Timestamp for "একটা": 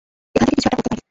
0.69-0.77